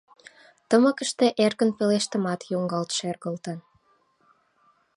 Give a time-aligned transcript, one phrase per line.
[0.69, 3.57] Тымыкыште эркын пелештымат йоҥгалт шергылтын.